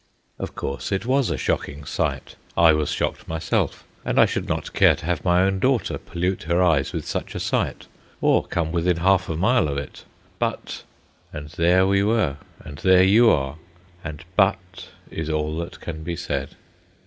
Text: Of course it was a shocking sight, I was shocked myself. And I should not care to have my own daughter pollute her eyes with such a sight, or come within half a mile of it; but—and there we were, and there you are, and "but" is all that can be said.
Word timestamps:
Of 0.39 0.55
course 0.55 0.91
it 0.91 1.05
was 1.05 1.29
a 1.29 1.37
shocking 1.37 1.83
sight, 1.85 2.35
I 2.57 2.73
was 2.73 2.89
shocked 2.89 3.27
myself. 3.27 3.83
And 4.03 4.19
I 4.19 4.25
should 4.25 4.49
not 4.49 4.73
care 4.73 4.95
to 4.95 5.05
have 5.05 5.23
my 5.23 5.43
own 5.43 5.59
daughter 5.59 5.99
pollute 5.99 6.41
her 6.49 6.59
eyes 6.63 6.91
with 6.91 7.05
such 7.05 7.35
a 7.35 7.39
sight, 7.39 7.85
or 8.19 8.43
come 8.47 8.71
within 8.71 8.97
half 8.97 9.29
a 9.29 9.35
mile 9.35 9.67
of 9.67 9.77
it; 9.77 10.03
but—and 10.39 11.49
there 11.49 11.85
we 11.85 12.01
were, 12.01 12.37
and 12.61 12.79
there 12.79 13.03
you 13.03 13.29
are, 13.29 13.57
and 14.03 14.25
"but" 14.35 14.89
is 15.11 15.29
all 15.29 15.55
that 15.59 15.79
can 15.79 16.01
be 16.01 16.15
said. 16.15 16.55